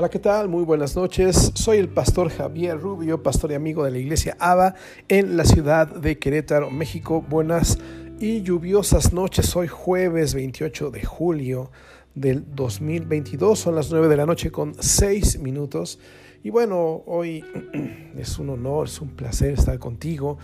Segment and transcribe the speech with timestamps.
[0.00, 0.48] Hola, ¿qué tal?
[0.48, 1.50] Muy buenas noches.
[1.54, 4.76] Soy el pastor Javier Rubio, pastor y amigo de la iglesia ABA
[5.08, 7.20] en la ciudad de Querétaro, México.
[7.28, 7.80] Buenas
[8.20, 9.56] y lluviosas noches.
[9.56, 11.72] Hoy jueves 28 de julio
[12.14, 13.58] del 2022.
[13.58, 15.98] Son las 9 de la noche con 6 minutos.
[16.44, 17.44] Y bueno, hoy
[18.16, 20.38] es un honor, es un placer estar contigo.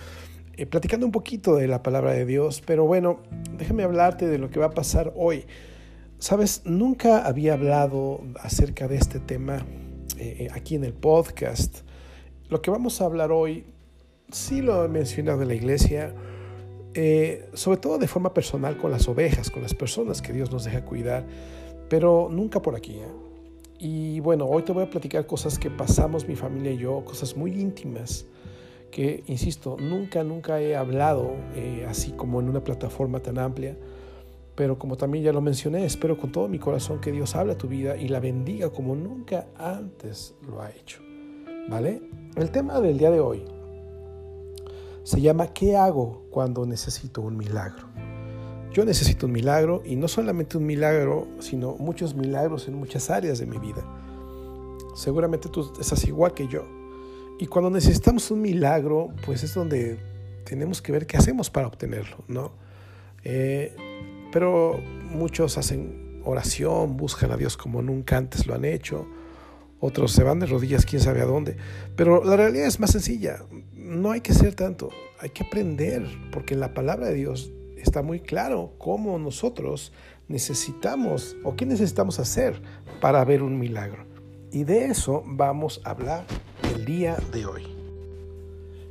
[0.57, 3.21] Eh, platicando un poquito de la palabra de Dios, pero bueno,
[3.57, 5.45] déjame hablarte de lo que va a pasar hoy.
[6.25, 9.59] Sabes, nunca había hablado acerca de este tema
[10.17, 11.81] eh, eh, aquí en el podcast.
[12.49, 13.67] Lo que vamos a hablar hoy,
[14.33, 16.15] sí lo he mencionado en la iglesia,
[16.95, 20.65] eh, sobre todo de forma personal con las ovejas, con las personas que Dios nos
[20.65, 21.27] deja cuidar,
[21.91, 22.97] pero nunca por aquí.
[23.79, 27.37] Y bueno, hoy te voy a platicar cosas que pasamos mi familia y yo, cosas
[27.37, 28.25] muy íntimas
[28.91, 31.35] que, insisto, nunca, nunca he hablado
[31.87, 33.77] así como en una plataforma tan amplia.
[34.55, 37.59] Pero como también ya lo mencioné, espero con todo mi corazón que Dios hable a
[37.59, 41.01] tu vida y la bendiga como nunca antes lo ha hecho.
[41.69, 42.03] ¿Vale?
[42.37, 43.45] El tema del día de hoy
[45.03, 47.89] se llama ¿Qué hago cuando necesito un milagro?
[48.73, 53.39] Yo necesito un milagro y no solamente un milagro, sino muchos milagros en muchas áreas
[53.39, 53.85] de mi vida.
[54.95, 56.65] Seguramente tú estás igual que yo.
[57.39, 59.99] Y cuando necesitamos un milagro, pues es donde
[60.45, 62.53] tenemos que ver qué hacemos para obtenerlo, ¿no?
[63.25, 63.75] Eh,
[64.35, 64.81] pero
[65.13, 69.07] muchos hacen oración, buscan a Dios como nunca antes lo han hecho.
[69.79, 71.57] Otros se van de rodillas, quién sabe a dónde.
[71.95, 73.45] Pero la realidad es más sencilla.
[73.75, 74.91] No hay que ser tanto.
[75.21, 79.93] Hay que aprender, porque en la palabra de Dios está muy claro cómo nosotros
[80.27, 82.61] necesitamos o qué necesitamos hacer
[83.01, 84.05] para ver un milagro.
[84.51, 86.25] Y de eso vamos a hablar
[86.75, 87.63] el día de hoy.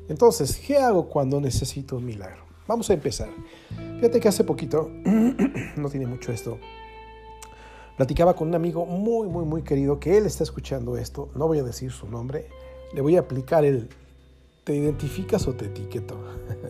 [0.07, 2.42] Entonces, ¿qué hago cuando necesito un milagro?
[2.67, 3.29] Vamos a empezar.
[3.95, 4.89] Fíjate que hace poquito,
[5.75, 6.59] no tiene mucho esto,
[7.97, 11.29] platicaba con un amigo muy, muy, muy querido que él está escuchando esto.
[11.35, 12.47] No voy a decir su nombre,
[12.93, 13.89] le voy a aplicar el
[14.63, 16.17] ¿te identificas o te etiqueto?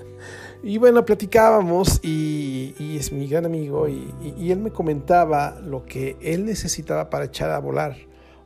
[0.63, 6.17] y bueno, platicábamos y, es mi gran amigo y, y, él me comentaba lo que
[6.21, 7.95] él necesitaba para echar a volar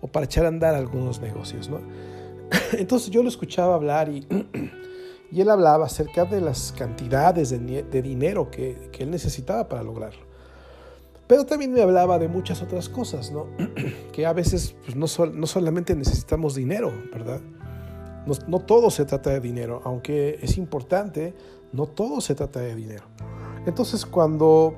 [0.01, 1.79] o para echar a andar algunos negocios, ¿no?
[2.77, 4.27] Entonces yo lo escuchaba hablar y
[5.31, 10.25] y él hablaba acerca de las cantidades de, dinero que, él necesitaba para lograrlo.
[11.27, 13.47] Pero también me hablaba de muchas otras cosas, ¿no?
[14.13, 17.41] que a veces pues, no, no, solamente necesitamos dinero, ¿verdad?
[18.47, 21.33] No, todo se trata de dinero, aunque es importante,
[21.71, 23.05] no todo se trata de dinero.
[23.65, 24.75] Entonces cuando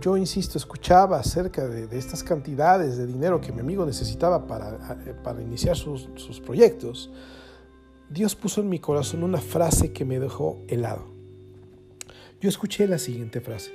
[0.00, 5.42] yo, insisto, escuchaba acerca de, estas cantidades de dinero que mi amigo necesitaba para, para
[5.42, 7.10] iniciar sus, sus proyectos,
[8.12, 11.06] Dios puso en mi corazón una frase que me dejó helado.
[12.40, 13.70] Yo escuché la siguiente frase.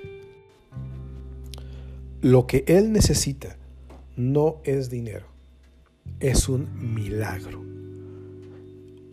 [2.22, 3.58] Lo que Él necesita
[4.16, 5.26] no es dinero,
[6.20, 7.64] es un milagro.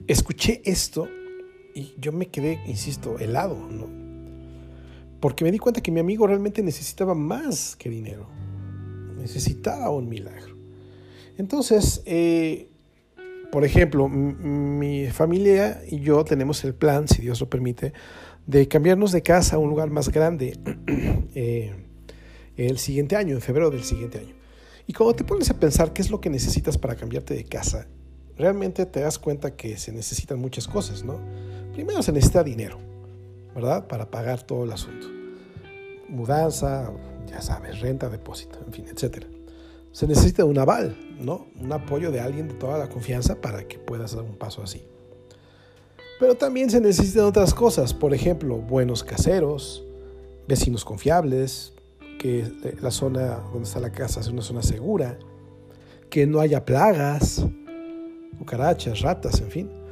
[0.07, 1.09] Escuché esto
[1.75, 3.89] y yo me quedé, insisto, helado, ¿no?
[5.21, 8.27] Porque me di cuenta que mi amigo realmente necesitaba más que dinero.
[9.17, 10.55] Necesitaba un milagro.
[11.39, 12.69] Entonces, eh,
[13.55, 17.93] por ejemplo, mi familia y yo tenemos el plan, si Dios lo permite,
[18.49, 20.59] de cambiarnos de casa a un lugar más grande
[21.37, 21.73] eh,
[22.57, 24.35] el siguiente año, en febrero del siguiente año.
[24.89, 27.87] Y cuando te pones a pensar qué es lo que necesitas para cambiarte de casa,
[28.37, 31.21] realmente te das cuenta que se necesitan muchas cosas, ¿no?
[31.75, 32.81] Primero se necesita dinero,
[33.55, 33.87] ¿verdad?
[33.87, 35.07] Para pagar todo el asunto.
[36.09, 36.91] Mudanza,
[37.29, 39.29] ya sabes, renta, depósito, en fin, etcétera
[39.95, 41.47] se necesita un aval, ¿no?
[41.61, 44.85] Un apoyo de alguien de toda la confianza para que puedas dar un paso así.
[46.19, 49.85] Pero también se necesitan otras cosas, por ejemplo, buenos caseros,
[50.49, 51.75] vecinos confiables,
[52.19, 55.17] que la zona donde está la casa es una zona segura,
[56.11, 57.47] que no haya plagas,
[58.37, 59.84] cucarachas, ratas, en fin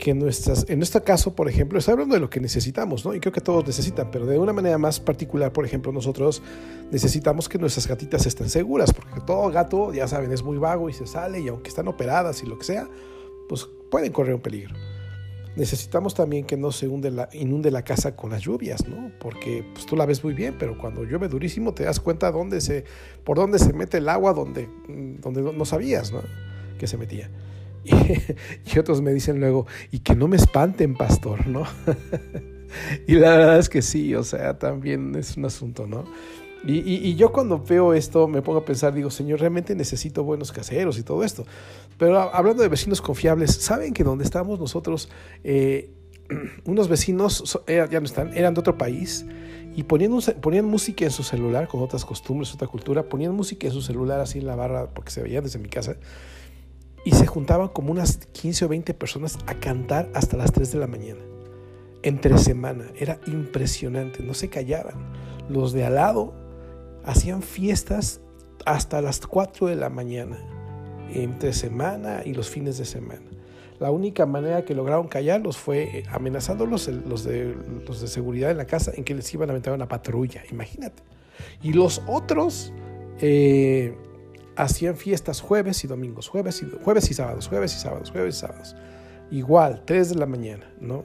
[0.00, 3.06] que nuestras, en nuestro caso, por ejemplo, está hablando de lo que necesitamos.
[3.14, 6.42] Y creo que todos necesitan, pero de una manera más particular, por ejemplo, nosotros
[6.90, 10.94] necesitamos que nuestras gatitas estén seguras, porque todo gato, ya saben, es muy vago y
[10.94, 12.88] se sale, y aunque están operadas y lo que sea,
[13.46, 14.74] pues pueden correr un peligro.
[15.54, 18.82] Necesitamos también que no se la, inunde la casa con las lluvias.
[19.18, 23.36] Porque pues, tú la ves muy bien, pero cuando llueve durísimo te das cuenta por
[23.36, 24.68] dónde se mete el agua donde,
[25.18, 26.22] donde no sabías, ¿no?
[26.78, 27.28] Que se metía.
[28.74, 31.64] Y, otros me dicen luego, y que no me espanten, pastor, ¿no?
[33.06, 36.04] y la verdad es que sí, o sea, también es un asunto, ¿no?
[36.66, 40.98] Y, yo cuando veo esto me pongo a pensar, digo, Señor, realmente necesito buenos caseros
[40.98, 41.46] y todo esto.
[41.96, 45.08] Pero hablando de vecinos confiables, ¿saben que donde estamos nosotros,
[45.42, 45.90] eh,
[46.64, 49.24] unos vecinos, ya no están, eran de otro país
[49.74, 53.72] y ponían, ponían música en su celular, con otras costumbres, otra cultura, ponían música en
[53.72, 55.96] su celular así en la barra, porque se veía desde mi casa,
[57.04, 60.78] y se juntaban como unas 15 o 20 personas a cantar hasta las 3 de
[60.78, 61.20] la mañana,
[62.02, 62.86] entre semana.
[62.98, 64.94] Era impresionante, no se callaban.
[65.48, 66.34] Los de al lado
[67.04, 68.20] hacían fiestas
[68.66, 70.38] hasta las 4 de la mañana,
[71.12, 73.22] entre semana y los fines de semana.
[73.78, 77.56] La única manera que lograron callarlos fue eh, amenazándolos los de,
[77.86, 81.02] los de seguridad en la casa en que les iban a aventar una patrulla, imagínate.
[81.62, 82.74] Y los otros
[83.20, 83.96] eh,
[84.62, 88.38] hacían fiestas jueves y domingos, jueves y, jueves y sábados, jueves y sábados, jueves y
[88.40, 88.76] sábados.
[89.30, 91.04] Igual, 3 de la mañana, ¿no?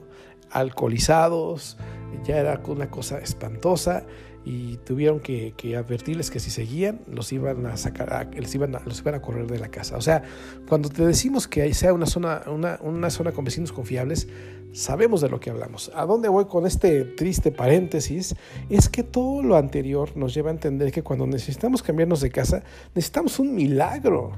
[0.50, 1.76] Alcoholizados,
[2.24, 4.04] ya era una cosa espantosa
[4.46, 9.00] y tuvieron que, advertirles que si seguían los iban a sacar, les iban a, los
[9.00, 9.96] iban a correr de la casa.
[9.96, 10.22] O sea,
[10.68, 14.28] cuando te decimos que sea una zona, una, una zona con vecinos confiables,
[14.72, 15.90] sabemos de lo que hablamos.
[15.96, 18.36] ¿A dónde voy con este triste paréntesis?
[18.70, 22.62] Es que todo lo anterior nos lleva a entender que cuando necesitamos cambiarnos de casa,
[22.94, 24.30] necesitamos un milagro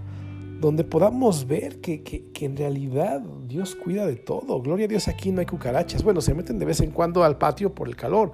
[0.58, 4.62] donde podamos ver que, que, que, en realidad Dios cuida de todo.
[4.62, 6.02] Gloria a Dios, aquí no hay cucarachas.
[6.02, 8.32] Bueno, se meten de vez en cuando al patio por el calor,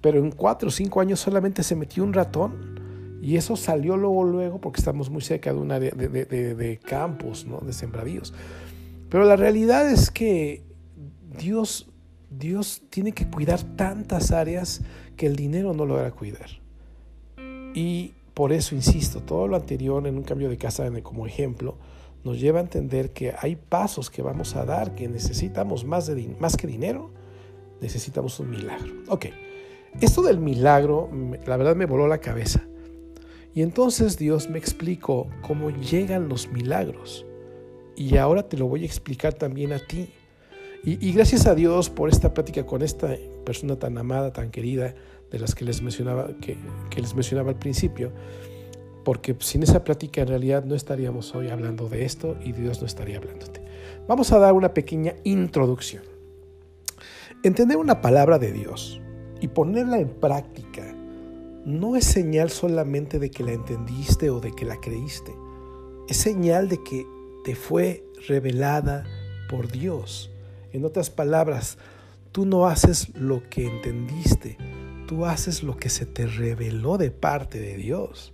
[0.00, 2.80] pero en cuatro o cinco años solamente se metió un ratón
[3.22, 6.78] y eso salió luego, luego, porque estamos muy cerca de un área de, de, de,
[6.78, 7.58] campos, ¿no?
[7.58, 8.32] de sembradíos.
[9.10, 10.62] Pero la realidad es que
[11.38, 11.90] Dios,
[12.30, 14.80] Dios tiene que cuidar tantas áreas
[15.16, 16.48] que el dinero no logra cuidar.
[17.74, 21.76] Y por eso, insisto, todo lo anterior en un cambio de casa como ejemplo
[22.24, 26.36] nos lleva a entender que hay pasos que vamos a dar, que necesitamos más, de,
[26.38, 27.10] más que dinero,
[27.80, 28.92] necesitamos un milagro.
[29.08, 29.26] Ok.
[30.00, 31.10] Esto del milagro,
[31.46, 32.66] la verdad me voló la cabeza.
[33.54, 37.26] Y entonces Dios me explicó cómo llegan los milagros.
[37.96, 40.10] Y ahora te lo voy a explicar también a ti.
[40.82, 43.14] Y, gracias a Dios por esta plática con esta
[43.44, 44.94] persona tan amada, tan querida,
[45.30, 46.56] de las que les mencionaba, que,
[46.96, 48.12] les mencionaba al principio.
[49.04, 52.86] Porque sin esa plática en realidad no estaríamos hoy hablando de esto y Dios no
[52.86, 53.60] estaría hablándote.
[54.08, 56.04] Vamos a dar una pequeña introducción.
[57.42, 59.00] Entender una palabra de Dios
[59.40, 60.94] y ponerla en práctica
[61.64, 65.32] no es señal solamente de que la entendiste o de que la creíste.
[66.08, 67.06] Es señal de que
[67.44, 69.04] te fue revelada
[69.48, 70.30] por Dios.
[70.72, 71.78] En otras palabras,
[72.32, 74.56] tú no haces lo que entendiste,
[75.06, 78.32] tú haces lo que se te reveló de parte de Dios.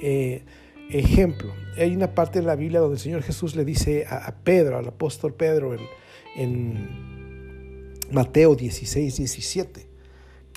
[0.00, 0.44] Eh,
[0.90, 4.78] ejemplo, hay una parte en la Biblia donde el Señor Jesús le dice a, Pedro,
[4.78, 5.80] al apóstol Pedro, en,
[6.36, 9.89] en Mateo 16, 17,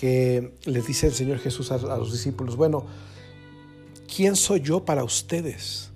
[0.04, 2.86] que les dice el Señor Jesús a, los discípulos, bueno,
[4.14, 5.92] ¿quién soy yo para ustedes?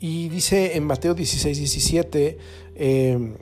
[0.00, 2.38] Y dice en Mateo 16, 17,
[2.74, 3.34] em,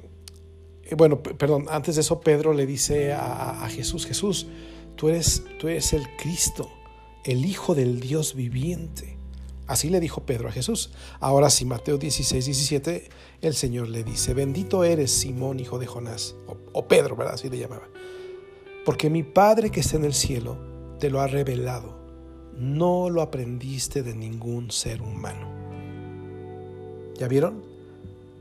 [0.82, 4.48] eh, bueno, perdón, antes de eso Pedro le dice a, Jesús, Jesús,
[4.96, 6.68] tú eres, tú eres el Cristo,
[7.24, 9.16] el Hijo del Dios viviente.
[9.68, 10.90] Así le dijo Pedro a Jesús.
[11.20, 13.08] Ahora sí, Mateo 16, 17,
[13.40, 17.34] el Señor le dice, bendito eres Simón, hijo de Jonás, o, o Pedro, ¿verdad?
[17.34, 17.88] Así le llamaba
[18.84, 20.56] porque mi Padre que está en el cielo
[20.98, 22.00] te lo ha revelado.
[22.56, 25.48] No lo aprendiste de ningún ser humano.
[27.16, 27.62] ¿Ya vieron?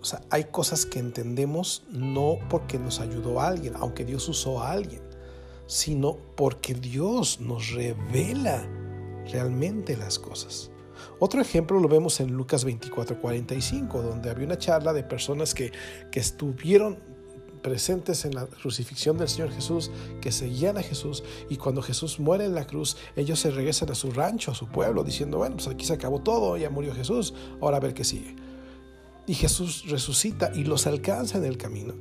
[0.01, 4.71] O sea, hay cosas que entendemos no porque nos ayudó alguien, aunque Dios usó a
[4.71, 5.01] alguien,
[5.67, 8.67] sino porque Dios nos revela
[9.31, 10.71] realmente las cosas.
[11.19, 15.71] Otro ejemplo lo vemos en Lucas 24, 45, donde había una charla de personas que,
[16.11, 16.97] que estuvieron
[17.61, 22.45] presentes en la crucifixión del Señor Jesús, que seguían a Jesús, y cuando Jesús muere
[22.45, 25.67] en la cruz, ellos se regresan a su rancho, a su pueblo, diciendo, bueno, pues
[25.67, 28.35] aquí se acabó todo, ya murió Jesús, ahora a ver qué sigue.
[29.27, 31.93] Y Jesús resucita y los alcanza en el camino.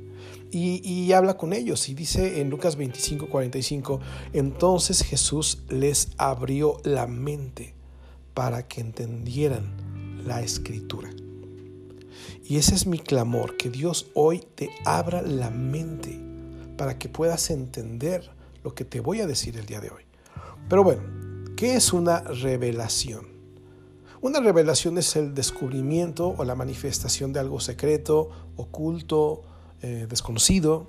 [0.51, 4.01] Y, y, habla con ellos y dice en Lucas 25, 45,
[4.33, 7.73] entonces Jesús les abrió la mente
[8.33, 11.09] para que entendieran la escritura.
[12.43, 16.19] Y ese es mi clamor, que Dios hoy te abra la mente
[16.77, 18.29] para que puedas entender
[18.63, 20.03] lo que te voy a decir el día de hoy.
[20.69, 21.03] Pero bueno,
[21.55, 23.27] ¿qué es una revelación?
[24.21, 29.41] Una revelación es el descubrimiento o la manifestación de algo secreto, oculto,
[29.81, 30.85] eh, desconocido.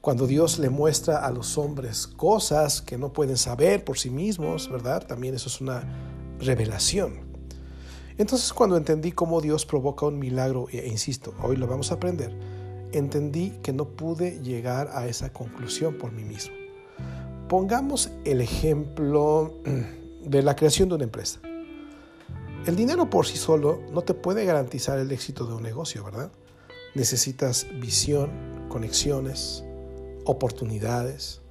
[0.00, 4.70] Cuando Dios le muestra a los hombres cosas que no pueden saber por sí mismos,
[4.70, 5.06] ¿verdad?
[5.06, 5.84] También eso es una
[6.38, 7.33] revelación.
[8.16, 12.32] Entonces cuando entendí cómo Dios provoca un milagro, e insisto, hoy lo vamos a aprender,
[12.92, 16.54] entendí que no pude llegar a esa conclusión por mí mismo.
[17.48, 19.54] Pongamos el ejemplo
[20.24, 21.40] de la creación de una empresa.
[22.66, 26.30] El dinero por sí solo no te puede garantizar el éxito de un negocio, ¿verdad?
[26.94, 28.30] Necesitas visión,
[28.68, 29.64] conexiones,
[30.24, 31.42] oportunidades,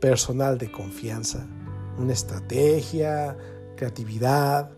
[0.00, 1.46] personal de confianza,
[1.98, 3.36] una estrategia,
[3.76, 4.77] creatividad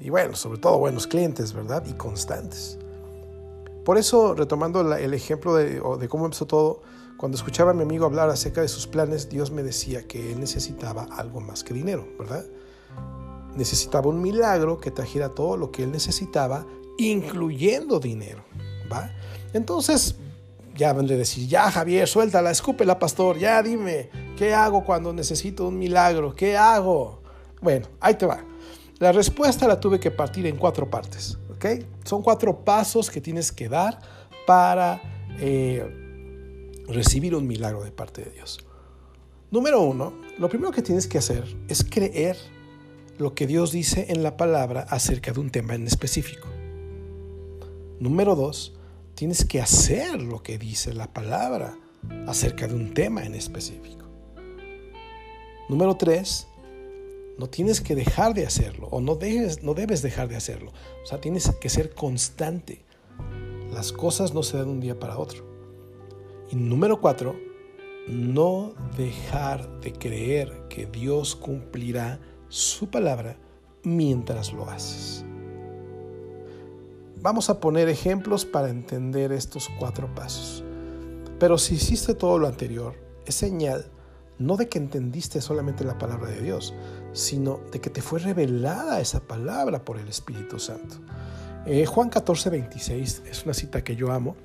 [0.00, 1.84] y bueno, sobre todo buenos clientes, ¿verdad?
[1.86, 2.78] Y constantes.
[3.84, 6.82] Por eso, retomando el ejemplo de, de cómo empezó todo,
[7.16, 10.40] cuando escuchaba a mi amigo hablar acerca de sus planes, Dios me decía que él
[10.40, 12.44] necesitaba algo más que dinero, ¿verdad?
[13.56, 16.66] Necesitaba un milagro que trajera todo lo que él necesitaba,
[16.98, 18.44] incluyendo dinero,
[18.92, 19.10] ¿va?
[19.52, 20.16] Entonces,
[20.74, 25.68] ya van a decir, ya Javier, suéltala, escúpela, pastor, ya dime, ¿qué hago cuando necesito
[25.68, 26.34] un milagro?
[26.34, 27.22] ¿Qué hago?
[27.60, 28.44] Bueno, ahí te va.
[29.04, 31.66] La respuesta la tuve que partir en cuatro partes, ¿ok?
[32.06, 34.00] Son cuatro pasos que tienes que dar
[34.46, 35.02] para
[35.38, 38.64] eh, recibir un milagro de parte de Dios.
[39.50, 42.38] Número uno, lo primero que tienes que hacer es creer
[43.18, 46.48] lo que Dios dice en la palabra acerca de un tema en específico.
[48.00, 48.72] Número dos,
[49.14, 51.76] tienes que hacer lo que dice la palabra
[52.26, 54.06] acerca de un tema en específico.
[55.68, 56.46] Número tres,
[57.38, 60.72] no tienes que dejar de hacerlo o no, debes, no debes dejar de hacerlo.
[61.02, 62.84] O sea, tienes que ser constante.
[63.72, 65.44] Las cosas no se dan un día para otro.
[66.50, 67.36] Y número cuatro,
[68.06, 73.36] no dejar de creer que Dios cumplirá su palabra
[73.82, 75.24] mientras lo haces.
[77.20, 80.62] Vamos a poner ejemplos para entender estos cuatro pasos.
[81.40, 82.94] Pero si hiciste todo lo anterior,
[83.26, 83.90] es señal
[84.38, 86.74] no de que entendiste solamente la palabra de Dios,
[87.14, 90.96] sino de que te fue revelada esa palabra por el Espíritu Santo.
[91.64, 94.36] Eh, Juan 14, 26 es una cita que yo amo,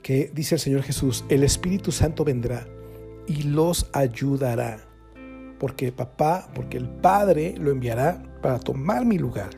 [0.00, 2.66] que dice el Señor Jesús, el Espíritu Santo vendrá
[3.26, 4.78] y los ayudará,
[5.58, 9.50] porque papá, porque el Padre lo enviará para tomar mi lugar.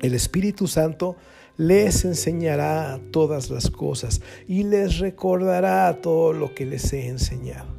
[0.00, 1.16] El Espíritu Santo
[1.56, 7.73] les enseñará todas las cosas y les recordará todo lo que les he enseñado.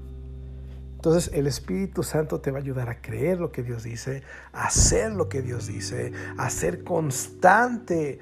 [1.06, 4.66] Entonces el Espíritu Santo te va a ayudar a creer lo que Dios dice, a
[4.66, 8.18] hacer lo que Dios dice, a ser constante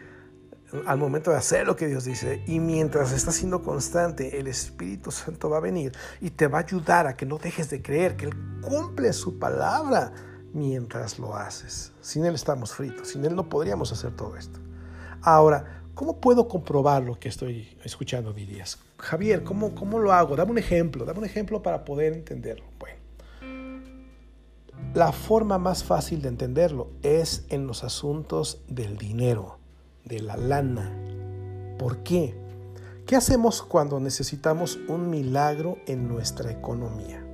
[0.85, 2.43] al momento de hacer lo que Dios dice.
[2.45, 6.61] Y mientras estás siendo constante, el Espíritu Santo va a venir y te va a
[6.63, 10.11] ayudar a que no dejes de creer que Él cumple su palabra
[10.51, 11.93] mientras lo haces.
[12.01, 14.59] Sin Él estamos fritos, sin Él no podríamos hacer todo esto.
[15.21, 18.77] Ahora, ¿cómo puedo comprobar lo que estoy escuchando, dirías?
[18.97, 20.35] Javier, ¿cómo, cómo lo hago?
[20.35, 22.65] Dame un ejemplo, dame un ejemplo para poder entenderlo.
[22.79, 22.97] Bueno,
[24.93, 29.57] la forma más fácil de entenderlo es en los asuntos del dinero,
[30.05, 30.91] de la lana.
[31.77, 32.35] ¿Por qué?
[33.05, 37.25] ¿Qué hacemos cuando necesitamos un milagro en nuestra economía?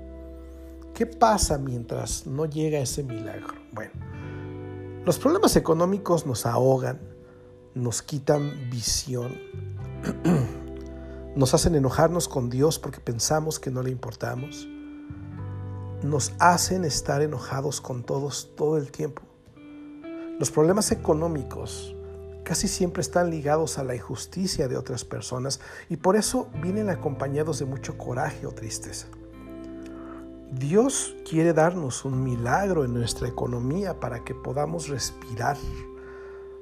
[0.96, 3.54] ¿Qué pasa mientras no llega ese milagro?
[3.72, 3.92] Bueno,
[5.06, 7.00] los problemas económicos nos ahogan,
[7.76, 9.38] nos quitan visión,
[11.36, 14.68] nos hacen enojarnos con Dios porque pensamos que no le importamos,
[16.04, 19.22] nos hacen estar enojados con todos todo el tiempo.
[20.40, 21.96] Los problemas económicos
[22.44, 25.60] casi siempre están ligados a la injusticia de otras personas
[25.90, 29.08] y por eso vienen acompañados de mucho coraje o tristeza.
[30.52, 35.58] Dios quiere darnos un milagro en nuestra economía para que podamos respirar,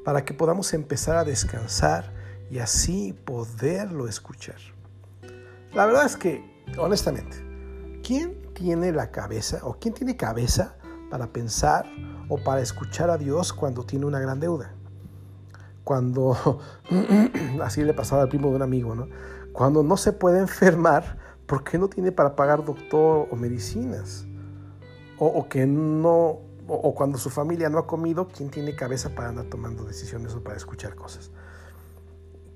[0.03, 2.16] para que podamos empezar a descansar
[2.49, 4.57] y así poderlo escuchar.
[5.73, 7.37] La verdad es que, honestamente,
[8.03, 10.75] ¿quién tiene la cabeza o quién tiene cabeza
[11.09, 11.85] para pensar
[12.29, 14.73] o para escuchar a Dios cuando tiene una gran deuda?
[15.83, 16.59] Cuando,
[17.63, 19.07] así le pasaba al primo de un amigo, ¿no?
[19.53, 24.27] Cuando no se puede enfermar ¿por qué no tiene para pagar doctor o medicinas?
[25.19, 29.45] O, que no, o, cuando su familia no ha comido, ¿quién tiene cabeza para andar
[29.45, 31.31] tomando decisiones o para escuchar cosas?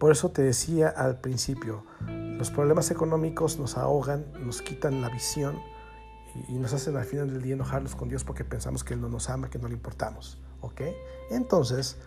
[0.02, 5.60] Por eso te decía al principio, los problemas económicos nos ahogan, nos quitan la visión
[6.50, 9.10] y, nos hacen al final del día enojarnos con Dios porque pensamos que Él no
[9.10, 10.40] nos ama, que no le importamos.
[10.62, 10.82] ¿Ok?
[11.30, 11.98] Entonces,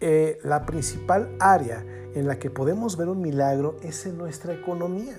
[0.00, 1.86] eh, la principal área
[2.16, 5.16] en la que podemos ver un milagro es en nuestra economía.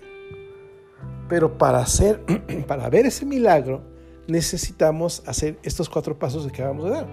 [1.30, 2.26] Pero para, hacer,
[2.68, 3.84] para ver ese milagro
[4.28, 7.08] necesitamos hacer estos cuatro pasos que acabamos de dar.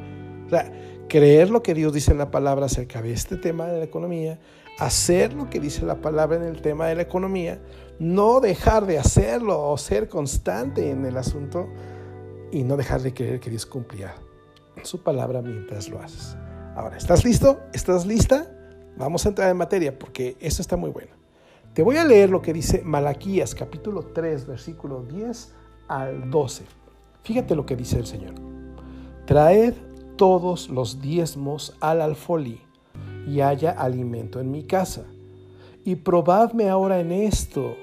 [0.47, 0.73] O sea,
[1.09, 4.41] creer lo que Dios dice en la palabra acerca de este tema de la economía,
[4.79, 7.61] hacer lo que dice la palabra en el tema de la economía,
[7.99, 11.69] no dejar de hacerlo o ser constante en el asunto
[12.51, 14.15] y no dejar de creer que Dios cumplirá
[14.83, 16.37] su palabra mientras lo haces.
[16.75, 17.61] Ahora, ¿estás listo?
[17.73, 18.51] ¿Estás lista?
[18.97, 21.13] Vamos a entrar en materia porque esto está muy bueno.
[21.73, 25.53] Te voy a leer lo que dice Malaquías capítulo 3, versículo 10
[25.89, 26.65] al 12.
[27.23, 28.35] Fíjate lo que dice el Señor.
[29.27, 29.75] Traed
[30.17, 32.64] todos los diezmos al alfolí
[33.27, 35.05] y haya alimento en mi casa.
[35.85, 37.75] Y probadme ahora en esto,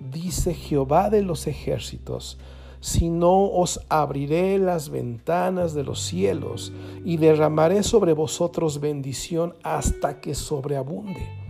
[0.00, 2.38] dice Jehová de los ejércitos,
[2.80, 6.72] sino os abriré las ventanas de los cielos
[7.04, 11.40] y derramaré sobre vosotros bendición hasta que sobreabunde.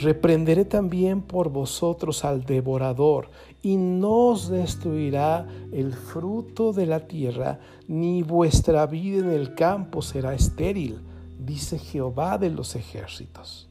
[0.00, 3.30] Reprenderé también por vosotros al devorador,
[3.62, 10.02] y no os destruirá el fruto de la tierra, ni vuestra vida en el campo
[10.02, 11.00] será estéril,
[11.44, 13.68] dice Jehová de los ejércitos.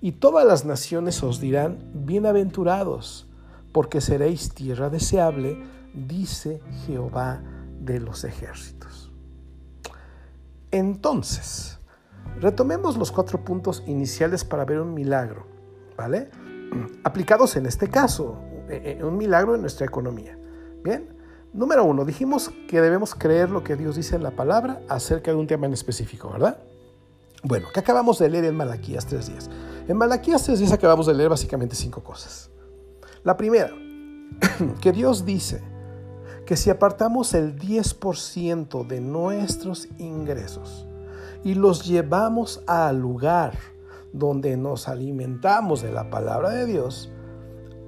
[0.00, 3.26] Y todas las naciones os dirán, bienaventurados,
[3.72, 5.62] porque seréis tierra deseable,
[5.94, 7.42] dice Jehová
[7.80, 9.10] de los ejércitos.
[10.70, 11.80] Entonces,
[12.38, 15.46] Retomemos los cuatro puntos iniciales para ver un milagro,
[15.96, 16.30] ¿vale?
[17.04, 18.38] Aplicados en este caso,
[18.68, 20.38] e, e, un milagro en nuestra economía.
[20.82, 21.08] Bien,
[21.52, 25.36] número uno, dijimos que debemos creer lo que Dios dice en la palabra acerca de
[25.36, 26.58] un tema en específico, ¿verdad?
[27.42, 29.50] Bueno, que acabamos de leer en Malaquías tres días.
[29.88, 32.50] En Malaquías tres días acabamos de leer básicamente cinco cosas.
[33.24, 33.70] La primera,
[34.80, 35.62] que Dios dice
[36.46, 40.86] que si apartamos el 10% de nuestros ingresos,
[41.42, 43.54] y los llevamos al lugar
[44.12, 47.10] donde nos alimentamos de la palabra de Dios,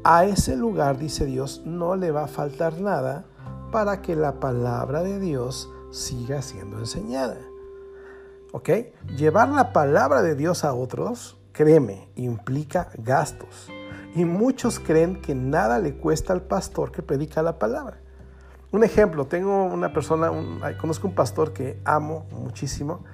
[0.05, 3.27] a ese lugar, dice Dios, no le va a faltar nada
[3.71, 7.39] para que la palabra de Dios siga siendo enseñada.
[8.53, 8.69] ¿Ok?
[9.17, 13.71] Llevar la palabra de Dios a otros, créeme, implica gastos.
[14.15, 17.99] Y muchos creen que nada le cuesta al pastor que predica la palabra.
[18.71, 20.31] Un ejemplo, tengo una persona,
[20.79, 23.05] conozco un pastor que amo muchísimo,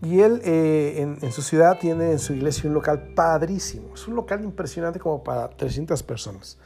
[0.00, 3.94] y él eh, en, su ciudad tiene en su iglesia un local padrísimo.
[3.94, 6.58] Es un local impresionante como para 300 personas.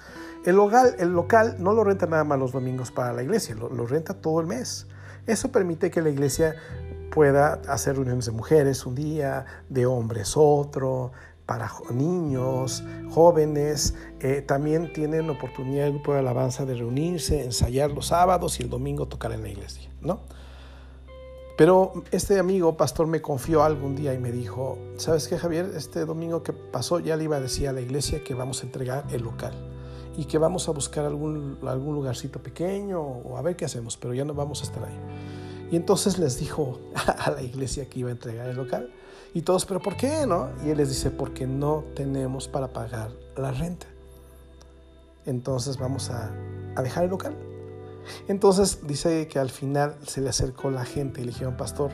[0.45, 3.87] El local, el local no lo renta nada más los domingos para la iglesia, lo
[3.87, 4.87] renta todo el mes.
[5.29, 6.57] Eso permite que la iglesia
[7.19, 11.11] pueda hacer reuniones de mujeres un día, de hombres otro,
[11.47, 13.97] para niños, jóvenes.
[14.21, 18.71] Eh, también tienen oportunidad el grupo de alabanza de reunirse, ensayar los sábados y el
[18.71, 20.21] domingo tocar en la iglesia, ¿no?
[21.57, 25.73] Pero este amigo pastor me confió algún día y me dijo, ¿sabes qué Javier?
[25.75, 28.67] Este domingo que pasó ya le iba a decir a la iglesia que vamos a
[28.67, 29.55] entregar el local
[30.17, 34.15] y que vamos a buscar algún, algún lugarcito pequeño o a ver qué hacemos, pero
[34.15, 35.48] ya no vamos a estar ahí.
[35.71, 38.91] Y entonces les dijo a la iglesia que iba a entregar el local.
[39.35, 40.49] Y todos, ¿pero por qué no?
[40.65, 43.87] Y él les dice, porque no tenemos para pagar la renta.
[45.27, 46.31] Entonces vamos a,
[46.83, 47.37] dejar el local.
[48.29, 51.91] Entonces dice que al final se le acercó la gente y le dijeron, pastor,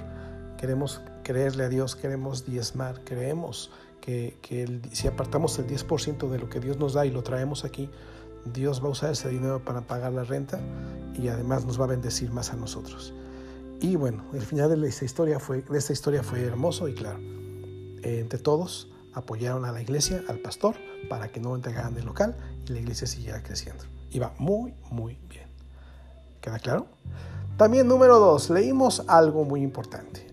[0.59, 4.37] queremos creerle a Dios, queremos diezmar, creemos que,
[4.93, 7.91] si apartamos el 10% de lo que Dios nos da y lo traemos aquí,
[8.53, 10.61] Dios va a usar ese dinero para pagar la renta
[11.15, 13.15] y además nos va a bendecir más a nosotros.
[13.81, 17.19] Y bueno, el final de esta historia fue, de esta historia fue hermoso y claro.
[17.19, 20.75] Eh, entre todos apoyaron a la iglesia, al pastor,
[21.09, 23.85] para que no entregaran el local y la iglesia siguiera creciendo.
[24.11, 25.49] Iba muy, muy bien.
[26.41, 26.87] ¿Queda claro?
[27.57, 30.27] También número dos, leímos algo muy importante.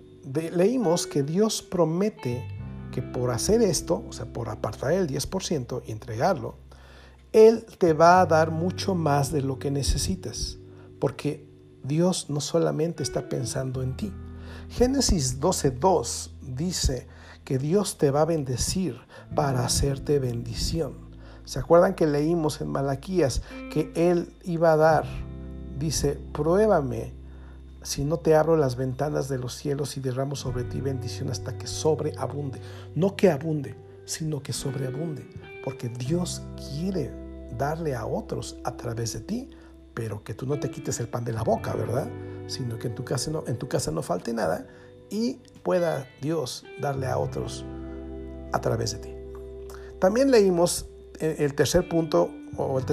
[0.51, 2.47] leímos que Dios promete
[2.91, 6.55] que por hacer esto, o sea, por apartar el 10% y entregarlo,
[7.31, 10.57] Él te va a dar mucho más de lo que necesitas,
[10.99, 11.50] porque
[11.83, 14.13] Dios no solamente está pensando en ti.
[14.69, 17.07] Génesis 12.2 dice
[17.43, 18.99] que Dios te va a bendecir
[19.35, 21.11] para hacerte bendición.
[21.45, 23.41] ¿Se acuerdan que leímos en Malaquías
[23.73, 25.05] que Él iba a dar
[25.81, 27.13] dice, pruébame
[27.81, 31.57] si no te abro las ventanas de los cielos y derramo sobre ti bendición hasta
[31.57, 32.61] que sobreabunde.
[32.93, 35.27] No que abunde, sino que sobreabunde.
[35.65, 37.11] Porque Dios quiere
[37.57, 39.49] darle a otros a través de ti,
[39.93, 42.09] pero que tú no te quites el pan de la boca, ¿verdad?
[42.47, 44.67] Sino que en tu casa no, en tu casa no falte nada
[45.09, 47.65] y pueda Dios darle a otros
[48.53, 49.15] a través de ti.
[49.99, 50.87] También leímos
[51.19, 52.85] eh, el tercer punto, o el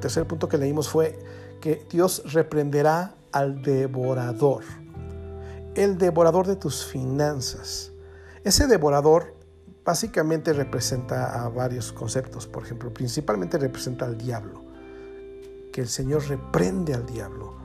[0.00, 1.18] tercer punto que leímos fue
[1.60, 4.64] que Dios reprenderá al devorador,
[5.74, 7.92] el devorador de tus finanzas.
[8.44, 9.34] Ese devorador
[9.84, 14.64] básicamente representa a varios conceptos, por ejemplo, principalmente representa al diablo,
[15.72, 17.56] que el Señor reprende al diablo,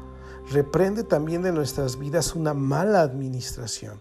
[0.52, 4.00] reprende también de nuestras vidas una mala administración,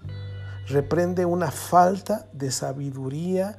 [0.67, 3.59] reprende una falta de sabiduría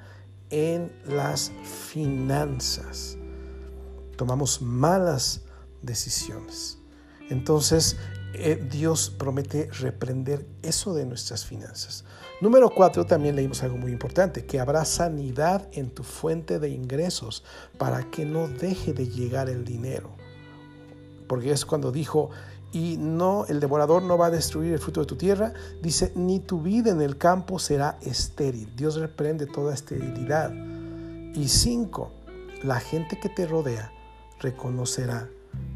[0.49, 3.17] en las finanzas.
[4.15, 5.41] Tomamos malas
[5.81, 6.77] decisiones.
[7.29, 7.97] Entonces,
[8.35, 12.03] eh, Dios promete reprender eso de nuestras finanzas.
[12.41, 17.43] Número cuatro, también leímos algo muy importante, que habrá sanidad en tu fuente de ingresos
[17.77, 20.15] para que no deje de llegar el dinero.
[21.33, 22.29] Porque es cuando dijo,
[22.71, 26.39] y no, el devorador no va a destruir el fruto de tu tierra, dice, ni
[26.39, 28.75] tu vida en el campo será estéril.
[28.75, 30.53] Dios reprende toda esterilidad.
[31.33, 32.11] Y cinco,
[32.61, 33.91] la gente que te rodea
[34.41, 35.27] reconocerá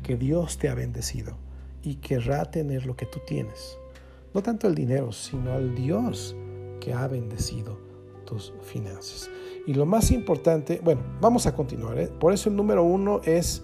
[0.04, 1.36] que Dios te ha bendecido
[1.82, 3.80] y querrá tener lo que tú tienes.
[4.36, 6.36] No tanto el dinero, sino al Dios
[6.80, 7.80] que ha bendecido
[8.28, 9.32] tus finanzas.
[9.65, 11.98] Y lo más importante, bueno, vamos a continuar.
[11.98, 12.12] ¿eh?
[12.20, 13.63] Por eso el número uno es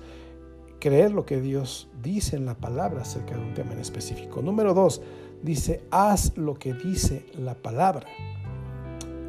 [0.84, 4.41] creer lo que Dios dice en la palabra acerca de un tema en específico.
[4.41, 5.02] Número dos,
[5.41, 8.06] dice, haz lo que dice la palabra.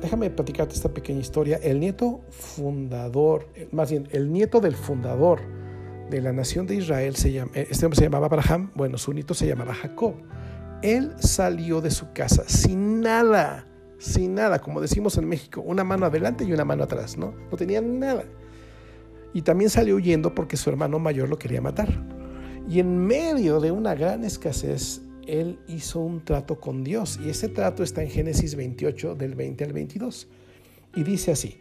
[0.03, 1.61] Déjame platicarte esta pequeña historia.
[1.62, 5.43] El nieto fundador, más bien, el nieto del fundador
[6.11, 9.33] de la nación de Israel, se llama, este hombre se llamaba Abraham, bueno, su nieto
[9.33, 10.14] se llamaba Jacob.
[10.83, 16.07] Él salió de su casa sin nada, sin nada, como decimos en México, una mano
[16.07, 17.33] adelante y una mano atrás, ¿no?
[17.49, 18.25] No tenía nada.
[19.35, 21.92] Y también salió huyendo porque su hermano mayor lo quería matar.
[22.70, 27.20] Y en medio de una gran escasez, él hizo un trato con Dios.
[27.23, 30.29] Y ese trato está en Génesis 28, del 20 al 22.
[30.94, 31.59] Y dice así,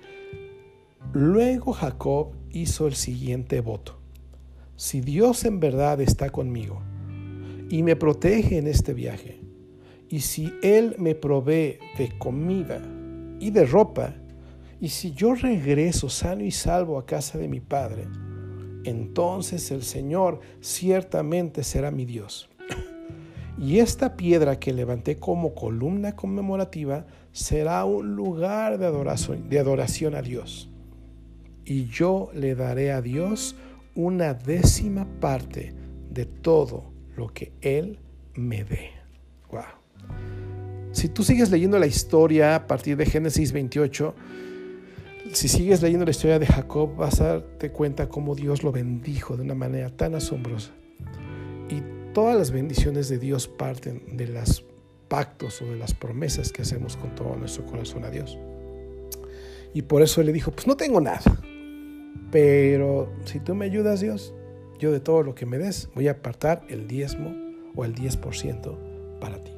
[1.13, 3.97] luego Jacob hizo el siguiente voto.
[4.75, 6.81] Si Dios en verdad está conmigo
[7.69, 9.39] y me protege en este viaje,
[10.09, 12.81] y si Él me provee de comida
[13.39, 14.13] y de ropa,
[14.83, 18.05] y si yo regreso sano y salvo a casa de mi Padre,
[18.83, 22.49] entonces el Señor ciertamente será mi Dios.
[23.57, 30.69] Y esta piedra que levanté como columna conmemorativa será un lugar de adoración, a Dios.
[31.63, 33.55] Y yo le daré a Dios
[33.95, 35.73] una décima parte
[36.09, 37.99] de todo lo que Él
[38.33, 38.89] me dé.
[39.49, 39.61] Wow.
[40.91, 44.13] Si tú sigues leyendo la historia a partir de Génesis 28,
[45.33, 49.35] si sigues leyendo la historia de Jacob, vas a darte cuenta cómo Dios lo bendijo
[49.35, 50.71] de una manera tan asombrosa.
[51.69, 51.81] Y
[52.13, 54.65] todas las bendiciones de Dios parten de los
[55.07, 58.37] pactos o de las promesas que hacemos con todo nuestro corazón a Dios.
[59.73, 61.21] Y por eso le dijo, pues no tengo nada,
[62.31, 64.33] pero si tú me ayudas Dios,
[64.79, 67.35] yo de todo lo que me des voy a apartar el diezmo
[67.75, 69.52] o el 10% para ti.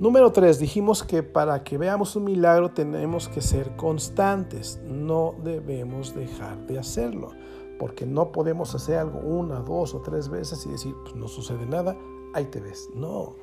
[0.00, 6.16] Número tres, dijimos que para que veamos un milagro tenemos que ser constantes, no debemos
[6.16, 7.30] dejar de hacerlo,
[7.78, 11.64] porque no podemos hacer algo una, dos o tres veces y decir, pues no sucede
[11.64, 11.96] nada,
[12.34, 12.90] ahí te ves.
[12.92, 13.36] No,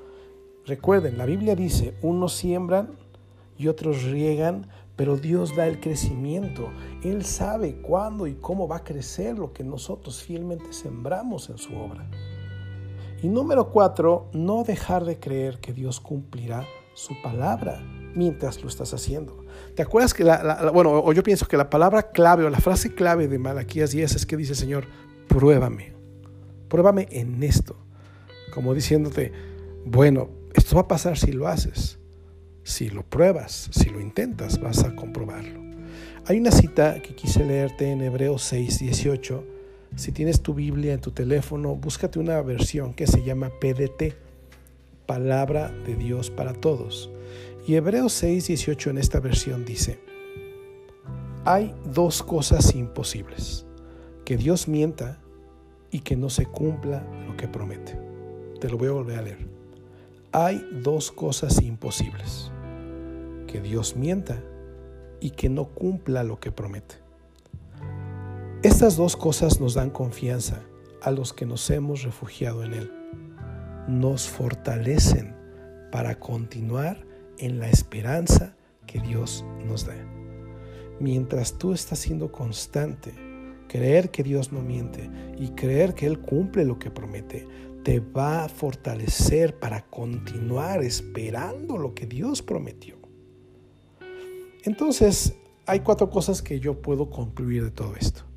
[0.65, 2.97] recuerden, la Biblia dice, unos siembran
[3.57, 6.69] y otros riegan, pero Dios da el crecimiento.
[7.01, 11.73] Él sabe cuándo y cómo va a crecer lo que nosotros fielmente sembramos en su
[11.77, 12.09] obra.
[13.21, 17.81] Y número cuatro, no dejar de creer que Dios cumplirá su palabra
[18.15, 19.45] mientras lo estás haciendo.
[19.75, 22.95] ¿Te acuerdas que la, bueno, o yo pienso que la palabra clave o la frase
[22.95, 24.85] clave de Malaquías 10 es que dice, Señor,
[25.27, 25.93] pruébame,
[26.67, 27.77] pruébame en esto,
[28.53, 29.31] como diciéndote,
[29.85, 31.99] bueno, esto va a pasar si lo haces,
[32.63, 35.61] si lo pruebas, si lo intentas, vas a comprobarlo.
[36.25, 39.50] Hay una cita que quise leerte en Hebreos 6, 18
[39.95, 44.15] si tienes tu Biblia en tu teléfono, búscate una versión que se llama PDT,
[45.05, 47.11] Palabra de Dios para Todos.
[47.67, 49.99] Y Hebreos 6, 18 en esta versión dice,
[51.45, 53.65] hay dos cosas imposibles,
[54.25, 55.19] que Dios mienta
[55.91, 57.99] y que no se cumpla lo que promete.
[58.59, 59.47] Te lo voy a volver a leer.
[60.31, 62.51] Hay dos cosas imposibles,
[63.47, 64.41] que Dios mienta
[65.19, 66.95] y que no cumpla lo que promete.
[68.63, 70.61] Estas dos cosas nos dan confianza
[71.01, 72.91] a los que nos hemos refugiado en Él.
[73.87, 75.35] Nos fortalecen
[75.91, 77.03] para continuar
[77.39, 79.95] en la esperanza que Dios nos da.
[80.99, 83.15] Mientras tú estás siendo constante,
[83.67, 87.47] creer que Dios no miente y creer que Él cumple lo que promete,
[87.83, 92.99] te va a fortalecer para continuar esperando lo que Dios prometió.
[94.65, 95.33] Entonces,
[95.65, 98.30] hay cuatro cosas que yo puedo concluir de todo esto.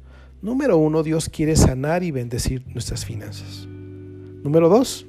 [0.44, 3.66] Número uno, Dios quiere sanar y bendecir nuestras finanzas.
[3.66, 5.06] Número dos,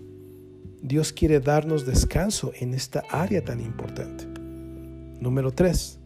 [0.82, 4.26] Dios quiere darnos descanso en esta área tan importante.
[5.19, 6.00] Número tres,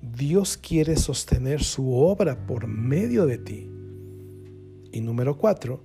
[0.00, 3.68] Dios quiere sostener su obra por medio de ti.
[4.92, 5.82] Y número cuatro,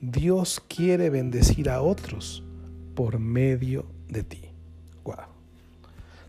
[0.00, 2.44] Dios quiere bendecir a otros
[2.94, 4.42] por medio de ti.
[5.02, 5.16] Wow.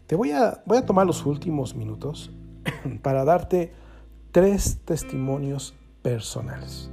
[0.08, 2.32] Te voy a, voy a tomar los últimos minutos
[3.04, 3.72] para darte
[4.32, 6.90] tres testimonios personales.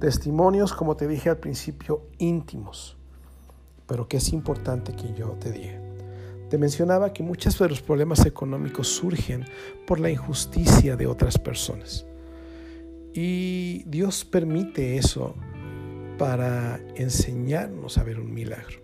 [0.00, 2.96] Testimonios, como te dije al principio, íntimos,
[3.86, 5.80] pero que es importante que yo te diga.
[6.48, 9.44] Te mencionaba que muchos de los problemas económicos surgen
[9.86, 12.06] por la injusticia de otras personas.
[13.12, 15.34] Y Dios permite eso
[16.16, 18.80] para enseñarnos a ver un milagro.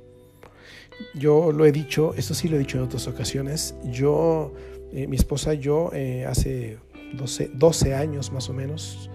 [1.14, 4.52] Yo lo he dicho, esto sí lo he dicho en otras ocasiones, yo,
[4.92, 6.78] eh, mi esposa yo, eh, hace
[7.14, 9.10] 12, 12 años más o menos,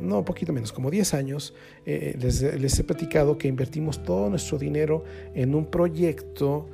[0.00, 1.54] no, poquito menos, como 10 años,
[1.86, 6.66] eh, les, les, he platicado que invertimos todo nuestro dinero en un proyecto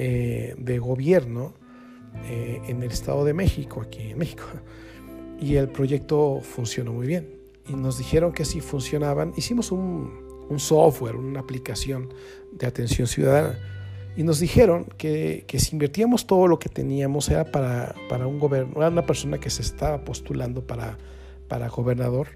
[0.00, 1.54] eh, de gobierno
[2.28, 4.44] eh, en el Estado de México, aquí en México.
[5.40, 7.28] Y el proyecto funcionó muy bien.
[7.68, 9.32] Y nos dijeron que si funcionaban.
[9.36, 12.14] Hicimos un, un software, una aplicación
[12.52, 13.58] de atención ciudadana.
[14.16, 18.38] Y nos dijeron que, que, si invertíamos todo lo que teníamos era para, para un
[18.38, 20.96] gobierno, una persona que se estaba postulando para,
[21.48, 22.28] para gobernador.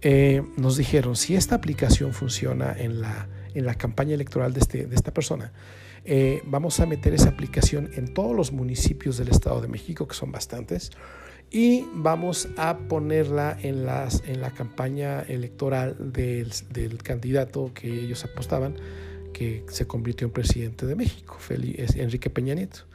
[0.00, 4.86] Eh, nos dijeron, si esta aplicación funciona en la, en la campaña electoral de, este,
[4.86, 5.52] de esta persona,
[6.04, 10.14] eh, vamos a meter esa aplicación en todos los municipios del Estado de México, que
[10.14, 10.90] son bastantes,
[11.50, 18.24] y vamos a ponerla en, las, en la campaña electoral del, del candidato que ellos
[18.24, 18.74] apostaban,
[19.32, 22.86] que se convirtió en presidente de México, Enrique Peña Nieto.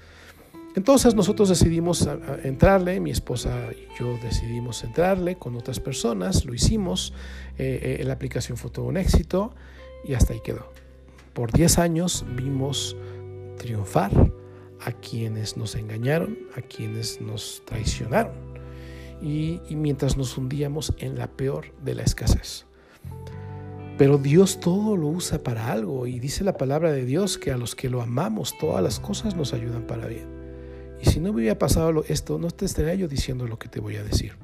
[0.78, 2.08] Entonces nosotros decidimos
[2.44, 7.16] entrarle, mi esposa y yo decidimos entrarle con otras personas, lo hicimos,
[7.58, 9.56] eh, eh, la aplicación fue todo un éxito
[10.06, 10.72] y hasta ahí quedó.
[11.34, 12.96] Por 10 años vimos
[13.58, 14.12] triunfar
[14.86, 18.36] a quienes nos engañaron, a quienes nos traicionaron
[19.20, 22.68] y, mientras nos hundíamos en la peor de la escasez.
[23.98, 27.58] Pero Dios todo lo usa para algo y dice la palabra de Dios que a
[27.58, 30.37] los que lo amamos todas las cosas nos ayudan para bien.
[31.02, 33.80] Y si no me hubiera pasado esto, no te estaría yo diciendo lo que te
[33.80, 34.38] voy a decir.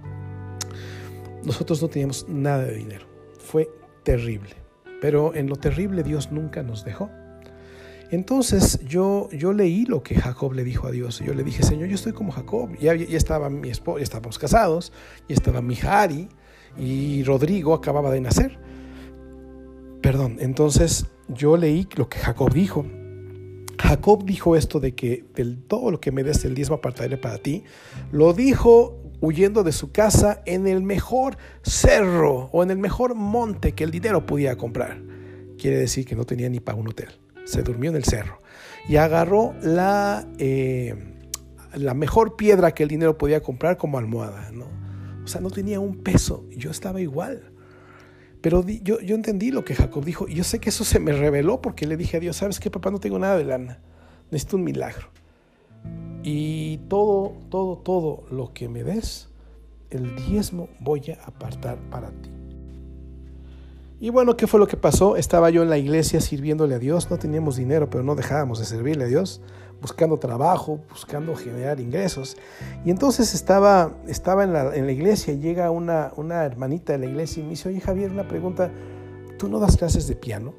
[1.44, 3.06] Nosotros no teníamos nada de dinero.
[3.40, 3.70] Fue
[4.04, 4.56] terrible.
[5.02, 7.10] Pero en lo terrible Dios nunca nos dejó.
[8.12, 11.20] Entonces yo, yo leí lo que Jacob le dijo a Dios.
[11.20, 12.70] Yo le dije, Señor, yo estoy como Jacob.
[12.80, 14.94] Ya, ya estaba mi esposo, ya estábamos casados,
[15.28, 16.30] ya estaba mi Jari
[16.78, 18.60] y Rodrigo acababa de nacer.
[20.02, 22.86] Perdón, entonces yo leí lo que Jacob dijo.
[23.84, 27.38] Jacob dijo esto de que del todo lo que me des el diezmo apartaré para
[27.38, 27.66] ti.
[28.14, 33.74] Lo dijo huyendo de su casa en el mejor cerro o en el mejor monte
[33.74, 35.02] que el dinero podía comprar.
[35.58, 37.10] Quiere decir que no tenía ni para un hotel.
[37.44, 38.42] Se durmió en el cerro
[38.88, 40.96] y agarró la, eh,
[41.74, 44.50] la mejor piedra que el dinero podía comprar como almohada.
[44.52, 44.66] ¿no?
[45.26, 46.46] O sea, no tenía un peso.
[46.52, 47.53] Yo estaba igual.
[48.44, 51.14] Pero yo, yo entendí lo que Jacob dijo y yo sé que eso se me
[51.14, 52.92] reveló porque le dije a Dios, ¿sabes qué, papá?
[52.92, 53.80] No tengo nada de lana.
[54.32, 55.08] Necesito un milagro.
[56.24, 59.30] Y todo, todo, todo lo que me des,
[59.92, 62.30] el diezmo voy a apartar para ti.
[64.02, 65.16] Y bueno, ¿qué fue lo que pasó?
[65.16, 68.66] Estaba yo en la iglesia sirviéndole a Dios, no teníamos dinero, pero no dejábamos de
[68.66, 69.40] servirle a Dios,
[69.82, 72.38] buscando trabajo, buscando generar ingresos.
[72.86, 77.00] Y entonces estaba, estaba en, la, en la iglesia y llega una, una hermanita de
[77.00, 78.72] la iglesia y me dice, oye Javier, una pregunta,
[79.38, 80.54] ¿tú no das clases de piano?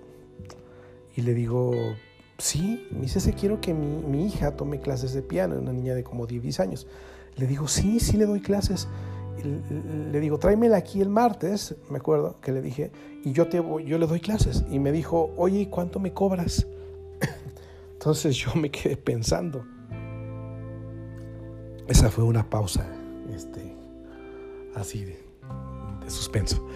[1.16, 1.72] Y le digo,
[2.38, 6.26] sí, me dice, quiero que mi, hija tome clases de piano, una niña de como
[6.26, 6.86] 10 años.
[7.36, 8.88] Le digo, sí, sí le doy clases.
[10.12, 12.92] Le digo, tráemela aquí el martes, me acuerdo que le dije,
[13.24, 14.64] y yo, te, yo le doy clases.
[14.70, 16.66] Y me dijo, oye, ¿cuánto me cobras?
[18.04, 19.64] Entonces yo me quedé pensando.
[21.88, 22.86] Esa fue una pausa,
[23.34, 23.74] este,
[24.74, 25.24] así de,
[26.06, 26.68] suspenso.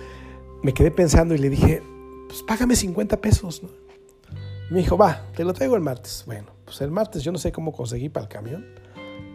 [0.62, 1.82] Me quedé pensando y le dije,
[2.28, 3.60] pues págame 50 pesos.
[4.70, 6.22] Me dijo, va, te lo traigo el martes.
[6.24, 8.64] Bueno, pues el martes yo no sé cómo conseguí para el camión,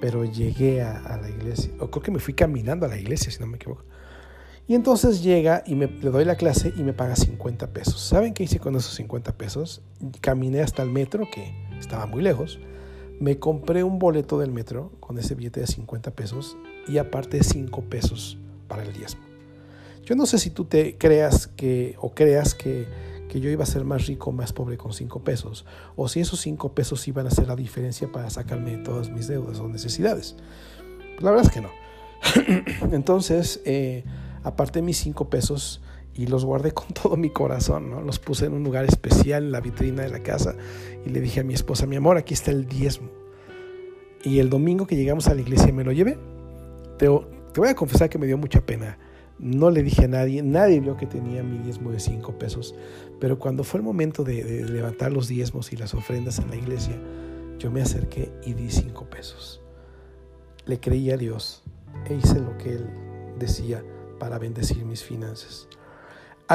[0.01, 3.39] pero llegué a, la iglesia, o creo que me fui caminando a la iglesia, si
[3.39, 3.83] no me equivoco.
[4.67, 8.01] Y entonces llega y me, le doy la clase y me paga 50 pesos.
[8.01, 9.83] ¿Saben qué hice con esos 50 pesos?
[10.21, 12.59] Caminé hasta el metro, que estaba muy lejos.
[13.19, 17.83] Me compré un boleto del metro con ese billete de 50 pesos y aparte 5
[17.83, 19.21] pesos para el diezmo.
[20.03, 22.87] Yo no sé si tú te creas que o creas que
[23.33, 25.65] que yo iba a ser más rico o más pobre con cinco pesos,
[25.95, 29.59] o si esos cinco pesos iban a hacer la diferencia para sacarme todas mis deudas
[29.59, 30.35] o necesidades.
[31.19, 31.71] la verdad es que no.
[32.93, 34.03] Entonces, eh,
[34.43, 35.81] aparté mis cinco pesos
[36.15, 38.01] y los guardé con todo mi corazón, ¿no?
[38.01, 40.55] Los puse en un lugar especial en la vitrina de la casa
[41.05, 43.09] y le dije a mi esposa, mi amor, aquí está el diezmo.
[44.23, 46.17] Y el domingo que llegamos a la iglesia me lo llevé.
[46.97, 48.97] Te, te voy a confesar que me dio mucha pena
[49.39, 52.75] no le dije a nadie, nadie vio que tenía mi diezmo de cinco pesos,
[53.19, 56.97] pero cuando fue el momento de, levantar los diezmos y las ofrendas en la iglesia,
[57.59, 59.61] yo me acerqué y di cinco pesos.
[60.65, 61.63] Le creí a Dios
[62.05, 62.87] e hice lo que Él
[63.37, 63.83] decía
[64.19, 65.67] para bendecir mis finanzas.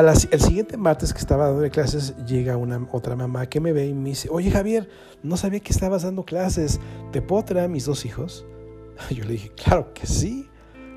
[0.01, 3.95] El siguiente martes que estaba dando clases, llega una otra mamá que me ve y
[3.95, 4.89] me dice, oye Javier,
[5.23, 6.81] no sabía que estabas dando clases,
[7.11, 8.47] ¿te puedo traer a mis dos hijos?
[9.11, 10.49] Yo le dije, claro que sí,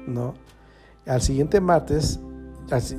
[0.08, 0.34] ¿no?
[1.06, 2.20] Al siguiente martes,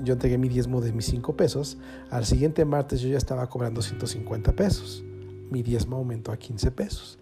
[0.03, 1.79] yo entregué mi diezmo de mis 5 pesos.
[2.11, 5.03] Al siguiente martes yo ya estaba cobrando 150 pesos.
[5.51, 7.19] Mi diezmo aumentó a 15 pesos.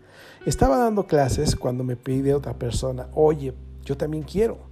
[0.46, 4.69] Estaba dando clases cuando me pide otra persona, oye, yo también quiero.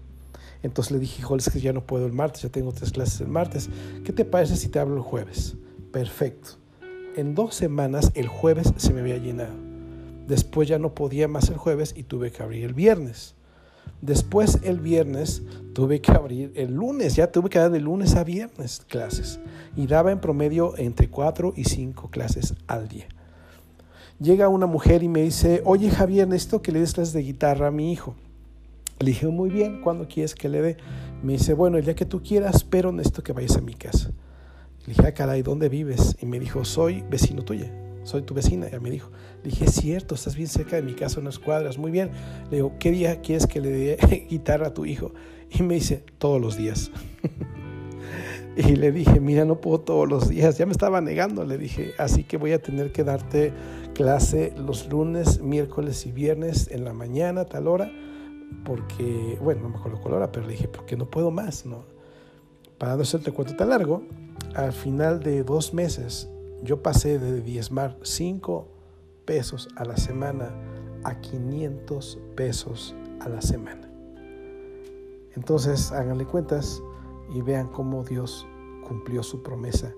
[0.63, 3.21] Entonces le dije, híjole, es que ya no puedo el martes, ya tengo tres clases
[3.21, 3.69] el martes.
[4.05, 5.57] ¿Qué te parece si te hablo el jueves?
[5.93, 6.51] Perfecto.
[7.17, 9.55] En dos semanas el jueves se me había llenado.
[10.27, 13.35] Después ya no podía más el jueves y tuve que abrir el viernes.
[14.01, 15.43] Después el viernes
[15.73, 19.41] tuve que abrir el lunes, ya tuve que dar de lunes a viernes clases
[19.75, 23.09] y daba en promedio entre cuatro y cinco clases al día.
[24.21, 27.69] Llega una mujer y me dice, oye Javier, necesito que le des clases de guitarra
[27.69, 28.15] a mi hijo.
[29.01, 30.77] Le dije, muy bien, ¿cuándo quieres que le dé?
[31.23, 34.11] Me dice, bueno, el día que tú quieras, pero necesito que vayas a mi casa.
[34.81, 36.17] Le dije, ah, caray, ¿dónde vives?
[36.21, 38.67] Y me dijo, soy vecino tuya, soy tu vecina.
[38.73, 39.11] Y me dijo,
[39.45, 42.11] le dije, cierto, estás bien cerca de mi casa, unas cuadras, muy bien.
[42.51, 45.13] Le digo, ¿qué día quieres que le dé guitarra a tu hijo?
[45.51, 46.91] Y me dice, todos los días.
[48.57, 50.59] y le dije, mira, no puedo todos los días.
[50.59, 53.53] Ya me estaba negando, le dije, así que voy a tener que darte
[53.95, 57.93] clase los lunes, miércoles y viernes en la mañana, tal hora
[58.65, 61.85] porque, bueno, no me acuerdo cuál hora, pero le dije, porque no puedo más, ¿no?
[62.79, 64.03] Para no hacerte cuento tan largo,
[64.55, 66.29] al final de dos meses
[66.63, 68.69] yo pasé de diezmar 5
[69.25, 70.51] pesos a la semana
[71.05, 73.91] a 500 pesos a la semana.
[75.35, 76.83] Entonces, háganle cuentas
[77.33, 78.47] y vean cómo Dios
[78.87, 79.93] cumplió su promesa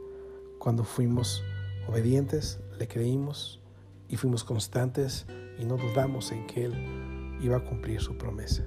[0.59, 1.43] cuando fuimos
[1.89, 3.61] obedientes, le creímos
[4.09, 5.27] y fuimos constantes
[5.59, 8.67] y no dudamos en que Él iba a cumplir su promesa.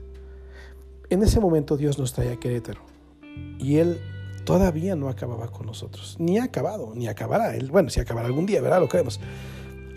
[1.10, 2.82] En ese momento Dios nos trae a Querétaro
[3.60, 4.00] y Él
[4.46, 7.56] todavía no acababa con nosotros, ni ha acabado, ni acabará.
[7.56, 8.80] Él, bueno, si acabará algún día, ¿verdad?
[8.80, 9.20] Lo creemos.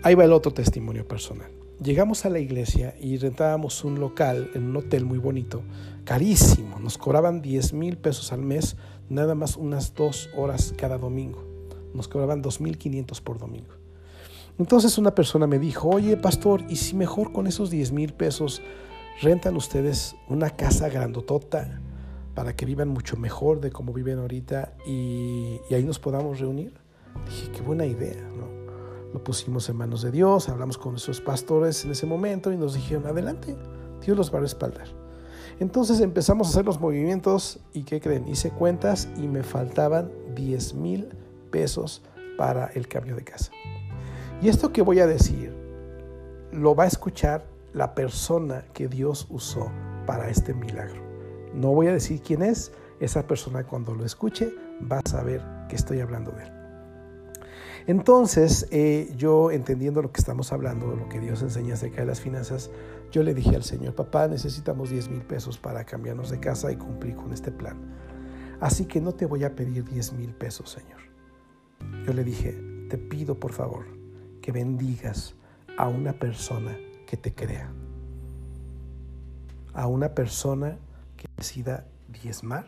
[0.03, 1.51] Ahí va el otro testimonio personal.
[1.81, 5.61] Llegamos a la iglesia y rentábamos un local en un hotel muy bonito,
[6.05, 6.79] carísimo.
[6.79, 8.77] Nos cobraban 10 mil pesos al mes,
[9.09, 11.43] nada más unas dos horas cada domingo.
[11.93, 13.76] Nos cobraban 2.500 por domingo.
[14.59, 18.61] Entonces una persona me dijo, oye pastor, ¿y si mejor con esos 10 mil pesos
[19.21, 21.79] rentan ustedes una casa grandotota
[22.33, 26.73] para que vivan mucho mejor de como viven ahorita y, ahí nos podamos reunir?
[27.25, 28.47] Dije, qué buena idea, ¿no?
[29.13, 32.73] Lo pusimos en manos de Dios, hablamos con nuestros pastores en ese momento y nos
[32.73, 33.55] dijeron, adelante,
[34.03, 34.87] Dios los va a respaldar.
[35.59, 38.27] Entonces empezamos a hacer los movimientos y ¿qué creen?
[38.27, 41.09] Hice cuentas y me faltaban 10 mil
[41.51, 42.03] pesos
[42.37, 43.51] para el cambio de casa.
[44.39, 45.51] Y esto que voy a decir
[46.51, 49.71] lo va a escuchar la persona que Dios usó
[50.05, 51.01] para este milagro.
[51.55, 54.53] No voy a decir quién es, esa persona cuando lo escuche
[54.91, 56.51] va a saber que estoy hablando de él.
[57.87, 62.19] Entonces, eh, yo entendiendo lo que estamos hablando, lo que Dios enseña acerca de las
[62.19, 62.69] finanzas,
[63.11, 66.75] yo le dije al Señor, papá, necesitamos 10 mil pesos para cambiarnos de casa y
[66.75, 67.77] cumplir con este plan.
[68.59, 70.99] Así que no te voy a pedir 10 mil pesos, Señor.
[72.05, 73.96] Yo le dije, te pido por favor
[74.47, 75.35] que bendigas
[75.77, 77.69] a una persona que te crea,
[79.73, 80.77] a una persona
[81.17, 82.65] que decida diezmar.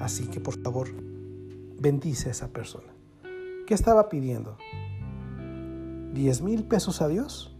[0.00, 0.88] Así que por favor,
[1.78, 2.92] bendice a esa persona.
[3.68, 4.56] ¿Qué estaba pidiendo?
[6.12, 7.56] ¿10 mil pesos a Dios?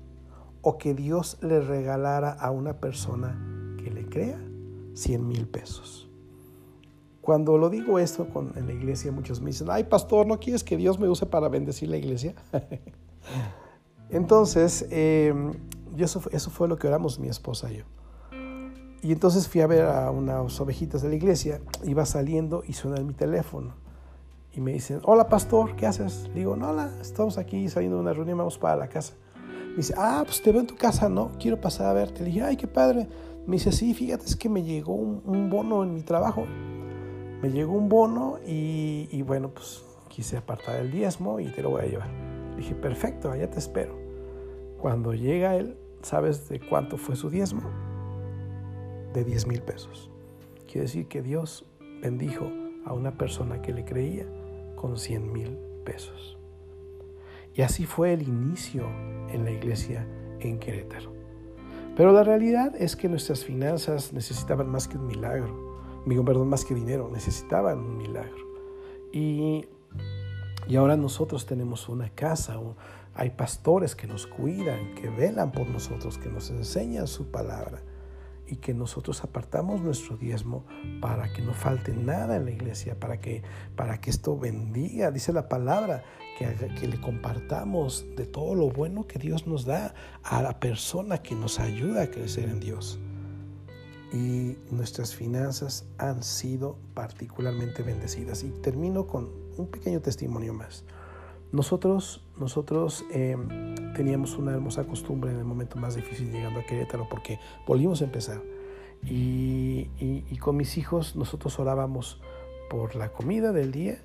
[0.61, 4.41] ¿O que Dios le regalara a una persona que le crea
[4.95, 6.11] 100 mil pesos?
[7.21, 10.77] Cuando lo digo esto en la iglesia, muchos me dicen, ay pastor, ¿no quieres que
[10.77, 12.35] Dios me use para bendecir la iglesia?
[14.11, 15.53] Entonces, em,
[15.97, 17.85] eso, eso fue lo que oramos mi esposa y yo.
[19.03, 23.01] Y entonces fui a ver a unas ovejitas de la iglesia, iba saliendo y suena
[23.01, 23.75] mi teléfono.
[24.53, 26.29] Y me dicen, hola pastor, ¿qué haces?
[26.29, 29.15] Le digo, no, hola, estamos aquí saliendo de una reunión, vamos para la casa.
[29.71, 31.31] Me dice, ah, pues te veo en tu casa, ¿no?
[31.39, 32.21] Quiero pasar a verte.
[32.21, 33.09] Le dije, ay, qué padre.
[33.47, 36.45] Me dice, sí, fíjate, es que me llegó un, bono en mi trabajo.
[37.41, 41.71] Me llegó un bono y, y bueno, pues quise apartar el diezmo y te lo
[41.71, 42.30] voy a llevar.
[42.61, 43.95] Dije, perfecto, allá te espero.
[44.77, 47.63] Cuando llega él, ¿sabes de cuánto fue su diezmo?
[49.15, 50.11] De 10 mil pesos.
[50.67, 51.65] Quiere decir que Dios
[52.03, 52.53] bendijo
[52.85, 54.27] a una persona que le creía
[54.77, 56.37] con 100 mil pesos.
[57.55, 58.85] Y así fue el inicio
[59.31, 60.07] en la iglesia
[60.41, 61.15] en Querétaro.
[61.97, 65.81] Pero la realidad es que nuestras finanzas necesitaban más que un milagro.
[66.05, 68.37] Digo, perdón, más que dinero, necesitaban un milagro.
[69.13, 69.65] Y
[70.71, 72.55] y ahora nosotros tenemos una casa,
[73.17, 77.83] hay pastores que nos cuidan, que velan por nosotros, que nos enseñan su palabra
[78.47, 80.65] y que nosotros apartamos nuestro diezmo
[81.01, 83.43] para que no falte nada en la iglesia, para que,
[83.75, 86.05] para que esto bendiga, dice la palabra,
[86.39, 86.47] que,
[86.79, 89.93] que le compartamos de todo lo bueno que Dios nos da
[90.23, 93.01] a la persona que nos ayuda a crecer en Dios.
[94.13, 98.43] Y nuestras finanzas han sido particularmente bendecidas.
[98.45, 99.31] Y termino con
[99.61, 100.85] un pequeño testimonio más.
[101.53, 103.37] Nosotros, nosotros eh,
[103.97, 108.05] teníamos una hermosa costumbre en el momento más difícil llegando a Querétaro porque volvimos a
[108.05, 108.41] empezar.
[109.03, 112.21] Y, y, con mis hijos nosotros orábamos
[112.69, 113.99] por la comida del día.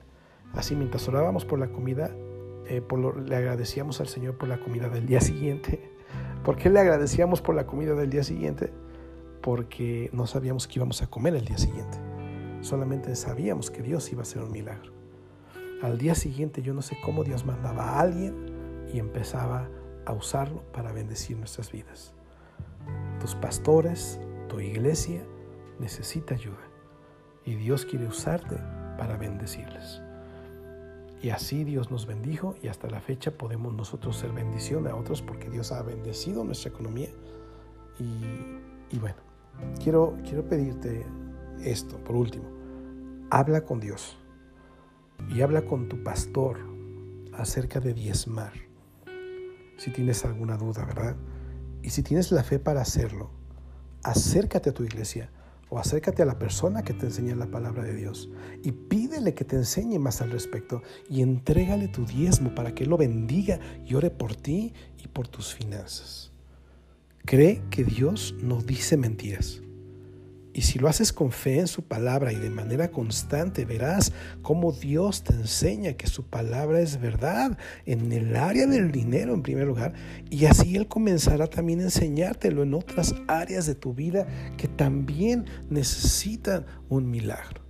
[0.54, 2.12] Así mientras orábamos por la comida,
[2.68, 2.82] eh,
[3.26, 5.92] le agradecíamos al Señor por la comida del día siguiente.
[6.44, 8.72] ¿Por qué le agradecíamos por la comida del día siguiente?
[9.42, 11.98] Porque no sabíamos que íbamos a comer el día siguiente.
[12.62, 14.92] Solamente sabíamos que Dios iba a hacer un milagro.
[15.86, 19.70] Al día siguiente yo no sé cómo Dios mandaba a alguien y empezaba
[20.08, 22.12] a usarlo para bendecir nuestras vidas.
[23.20, 24.20] Tus pastores,
[24.50, 25.22] tu iglesia
[25.78, 26.68] necesita ayuda
[27.46, 28.56] y Dios quiere usarte
[28.98, 30.02] para bendecirles.
[31.22, 35.22] Y así Dios nos bendijo y hasta la fecha podemos nosotros ser bendición a otros
[35.22, 37.10] porque Dios ha bendecido nuestra economía.
[38.00, 39.18] Y, bueno,
[39.84, 41.06] quiero, quiero pedirte
[41.64, 42.46] esto por último.
[43.30, 44.18] Habla con Dios
[45.30, 46.60] y habla con tu pastor
[47.34, 48.54] acerca de diezmar.
[49.78, 51.16] Si tienes alguna duda, ¿verdad?
[51.82, 53.32] Y si tienes la fe para hacerlo,
[54.04, 55.30] acércate a tu iglesia
[55.70, 58.30] o acércate a la persona que te enseña la palabra de Dios
[58.64, 62.90] y pídele que te enseñe más al respecto y entrégale tu diezmo para que Él
[62.90, 66.32] lo bendiga y ore por ti y por tus finanzas.
[67.26, 69.62] Cree que Dios no dice mentiras.
[70.56, 74.72] Y si lo haces con fe en su palabra y de manera constante, verás cómo
[74.72, 79.68] Dios te enseña que su palabra es verdad en el área del dinero en primer
[79.68, 79.94] lugar.
[80.30, 85.44] Y así Él comenzará también a enseñártelo en otras áreas de tu vida que también
[85.70, 87.62] necesitan un milagro.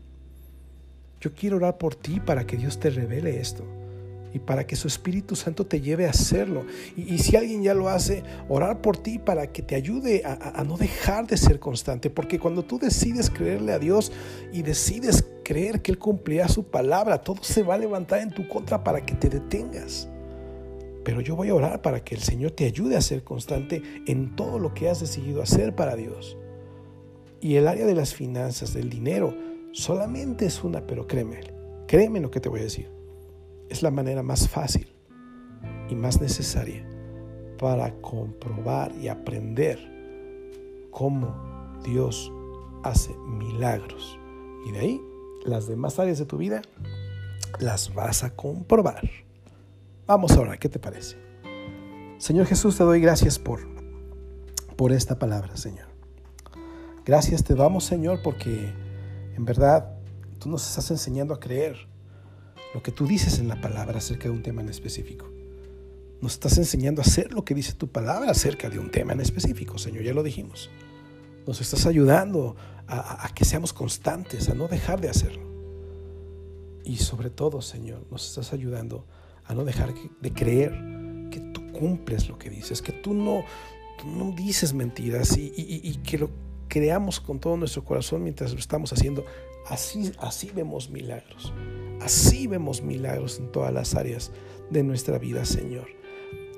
[1.19, 3.65] Yo quiero orar por ti para que Dios te revele esto
[4.35, 6.65] y para que su Espíritu Santo te lleve a hacerlo.
[6.97, 10.75] Y, si alguien ya lo hace, orar por ti para que te ayude a, no
[10.75, 12.09] dejar de ser constante.
[12.09, 14.11] Porque cuando tú decides creerle a Dios
[14.51, 18.45] y decides creer que Él cumplirá su palabra, todo se va a levantar en tu
[18.49, 20.09] contra para que te detengas.
[21.05, 24.35] Pero yo voy a orar para que el Señor te ayude a ser constante en
[24.35, 26.37] todo lo que has decidido hacer para Dios.
[27.39, 29.33] Y el área de las finanzas, del dinero,
[29.71, 31.39] solamente es una, pero créeme,
[31.87, 32.94] créeme lo que te voy a decir
[33.69, 34.87] es la manera más fácil
[35.89, 36.87] y más necesaria
[37.57, 39.79] para comprobar y aprender
[40.91, 42.31] cómo Dios
[42.83, 44.19] hace milagros.
[44.65, 45.01] Y de ahí,
[45.45, 46.61] las demás áreas de tu vida
[47.59, 49.09] las vas a comprobar.
[50.07, 51.17] Vamos ahora, ¿qué te parece?
[52.17, 53.61] Señor Jesús, te doy gracias por,
[54.75, 55.87] por esta palabra, Señor.
[57.05, 58.73] Gracias te damos, Señor, porque
[59.35, 59.95] en verdad
[60.39, 61.87] tú nos estás enseñando a creer
[62.75, 65.29] lo que tú dices en la palabra acerca de un tema en específico.
[66.19, 69.21] Nos estás enseñando a hacer lo que dice tu palabra acerca de un tema en
[69.21, 70.69] específico, Señor, ya lo dijimos.
[71.47, 75.47] Nos estás ayudando a, que seamos constantes, a no dejar de hacerlo.
[76.83, 79.05] Y sobre todo, Señor, nos estás ayudando
[79.45, 80.73] a no dejar de creer
[81.31, 83.45] que tú cumples lo que dices, que tú no,
[84.05, 86.29] no dices mentiras y, y, que lo
[86.67, 89.23] creamos con todo nuestro corazón mientras lo estamos haciendo.
[89.65, 91.53] Así, así vemos milagros.
[92.01, 94.31] Así vemos milagros en todas las áreas
[94.69, 95.87] de nuestra vida, Señor.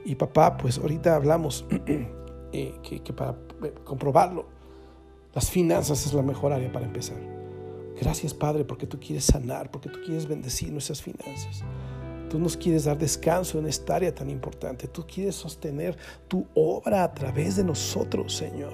[0.06, 1.66] Y papá, pues ahorita hablamos
[2.52, 4.46] eh, que, para eh, comprobarlo,
[5.34, 7.18] las finanzas es la mejor área para empezar.
[8.00, 11.64] Gracias, Padre, porque tú quieres sanar, porque tú quieres bendecir nuestras finanzas.
[12.30, 14.88] Tú nos quieres dar descanso en esta área tan importante.
[14.88, 18.74] Tú quieres sostener tu obra a través de nosotros, Señor.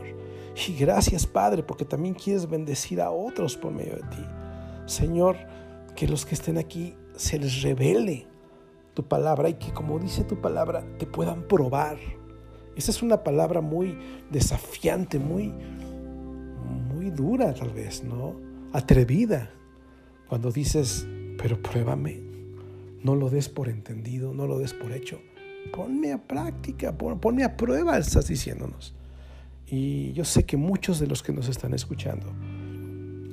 [0.67, 4.25] Y gracias, Padre, porque también quieres bendecir a otros por medio de ti.
[4.85, 5.37] Señor,
[5.95, 8.27] que los que estén aquí se les revele
[8.93, 11.97] tu palabra y que como dice tu palabra te puedan probar.
[12.75, 13.97] Esa es una palabra muy
[14.31, 15.53] desafiante, muy,
[16.93, 18.35] muy dura tal vez, ¿no?
[18.71, 19.51] Atrevida.
[20.27, 22.21] Cuando dices, pero pruébame,
[23.03, 25.21] no lo des por entendido, no lo des por hecho.
[25.71, 28.95] Ponme a práctica, ponme a prueba, estás diciéndonos.
[29.67, 32.33] Y yo sé que muchos de los que nos están escuchando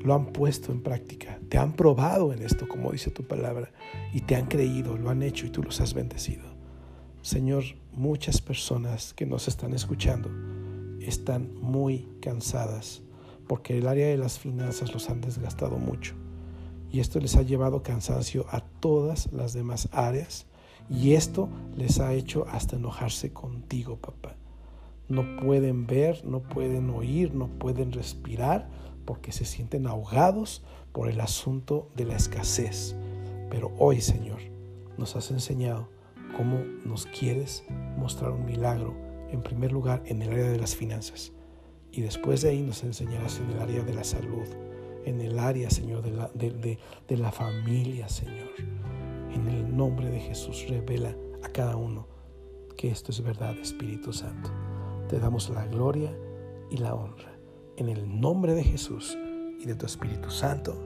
[0.03, 3.70] lo han puesto en práctica, te han probado en esto, como dice tu palabra,
[4.12, 6.44] y te han creído, lo han hecho y tú los has bendecido.
[7.22, 10.30] Señor, muchas personas que nos están escuchando
[11.01, 13.03] están muy cansadas
[13.46, 16.14] porque el área de las finanzas los han desgastado mucho
[16.92, 20.46] y esto les ha llevado cansancio a todas las demás áreas
[20.88, 24.36] y esto les ha hecho hasta enojarse contigo, papá.
[25.09, 28.68] No pueden ver, no pueden oír, no pueden respirar
[29.11, 32.94] porque se sienten ahogados por el asunto de la escasez.
[33.50, 34.38] Pero hoy, Señor,
[34.98, 35.88] nos has enseñado
[36.36, 37.64] cómo nos quieres
[37.98, 38.94] mostrar un milagro,
[39.32, 41.32] en primer lugar, en el área de las finanzas.
[41.90, 44.46] Y después de ahí nos enseñarás en el área de la salud,
[45.04, 48.50] en el área, Señor, de la, de la familia, Señor.
[49.34, 52.06] En el nombre de Jesús, revela a cada uno
[52.76, 54.52] que esto es verdad, Espíritu Santo.
[55.08, 56.16] Te damos la gloria
[56.70, 57.29] y la honra
[57.80, 59.18] en el nombre de Jesús
[59.58, 60.76] y de tu Espíritu Santo.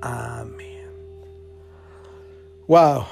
[0.00, 0.88] Amén.
[2.66, 3.04] Wow,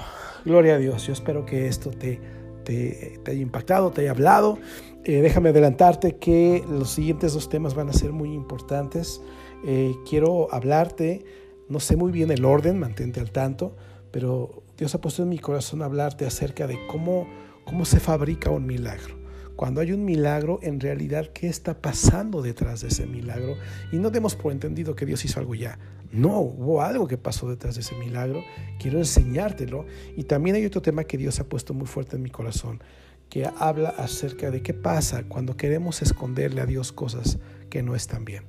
[0.43, 1.05] gloria a Dios.
[1.05, 2.19] Yo espero que esto te,
[2.63, 4.57] te, haya impactado, te haya hablado.
[5.03, 9.21] Eh, déjame adelantarte que los siguientes dos temas van a ser muy importantes.
[9.63, 11.23] Eh, quiero hablarte,
[11.69, 13.75] no sé muy bien el orden, mantente al tanto,
[14.11, 17.27] pero Dios ha puesto en mi corazón hablarte acerca de cómo,
[17.63, 19.22] cómo se fabrica un milagro.
[19.55, 23.55] Cuando hay un milagro, en realidad, ¿qué está pasando detrás de ese milagro?
[23.91, 25.77] Y no demos por entendido que Dios hizo algo ya.
[26.11, 28.41] No, hubo algo que pasó detrás de ese milagro.
[28.79, 29.85] Quiero enseñártelo.
[30.17, 32.81] Y también hay otro tema que Dios ha puesto muy fuerte en mi corazón,
[33.29, 37.37] que habla acerca de qué pasa cuando queremos esconderle a Dios cosas
[37.69, 38.45] que no están bien.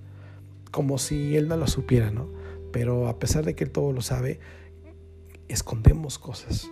[0.70, 2.30] Como si Él no lo supiera, ¿no?
[2.72, 4.40] Pero a pesar de que Él todo lo sabe,
[5.48, 6.70] escondemos cosas.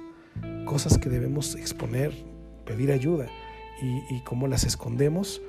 [0.65, 2.13] Cosas que debemos exponer,
[2.65, 3.29] pedir ayuda
[3.83, 5.43] y, cómo las escondemos,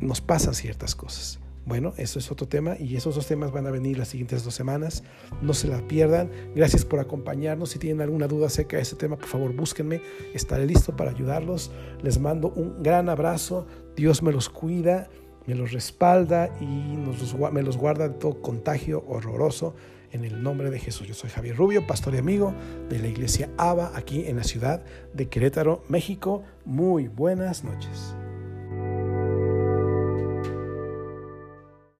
[0.00, 1.38] nos pasan ciertas cosas.
[1.64, 4.54] Bueno, eso es otro tema y esos dos temas van a venir las siguientes dos
[4.54, 5.04] semanas.
[5.42, 6.30] No se la pierdan.
[6.56, 7.70] Gracias por acompañarnos.
[7.70, 10.02] Si tienen alguna duda acerca de ese tema, por favor búsquenme.
[10.34, 11.70] Estaré listo para ayudarlos.
[12.02, 13.68] Les mando un gran abrazo.
[13.94, 15.08] Dios me los cuida,
[15.46, 19.74] me los respalda y nos me los guarda de todo contagio horroroso
[20.12, 21.08] en el nombre de Jesús.
[21.08, 22.54] Yo soy Javier Rubio, pastor y amigo
[22.88, 24.82] de la iglesia ABA aquí en la ciudad
[25.12, 26.42] de Querétaro, México.
[26.64, 28.14] Muy buenas noches.